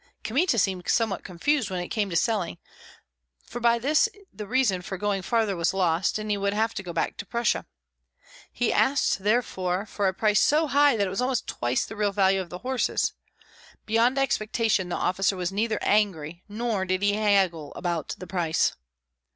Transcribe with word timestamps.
Kmita 0.23 0.57
seemed 0.57 0.89
somewhat 0.89 1.23
confused 1.23 1.69
when 1.69 1.79
it 1.79 1.89
came 1.89 2.09
to 2.09 2.15
selling, 2.15 2.57
for 3.45 3.59
by 3.59 3.77
this 3.77 4.09
the 4.33 4.47
reason 4.47 4.81
for 4.81 4.97
going 4.97 5.21
farther 5.21 5.55
was 5.55 5.75
lost, 5.75 6.17
and 6.17 6.31
he 6.31 6.37
would 6.37 6.55
have 6.55 6.73
to 6.73 6.81
go 6.81 6.91
back 6.91 7.17
to 7.17 7.25
Prussia. 7.27 7.67
He 8.51 8.73
asked 8.73 9.19
therefore 9.19 9.87
a 9.99 10.13
price 10.15 10.39
so 10.39 10.65
high 10.65 10.97
that 10.97 11.05
it 11.05 11.09
was 11.11 11.21
almost 11.21 11.45
twice 11.45 11.85
the 11.85 11.95
real 11.95 12.11
value 12.11 12.41
of 12.41 12.49
the 12.49 12.57
horses. 12.65 13.13
Beyond 13.85 14.17
expectation 14.17 14.89
the 14.89 14.95
officer 14.95 15.37
was 15.37 15.51
neither 15.51 15.77
angry, 15.83 16.41
nor 16.49 16.83
did 16.83 17.03
he 17.03 17.13
haggle 17.13 17.71
about 17.75 18.15
the 18.17 18.25
price. 18.25 18.73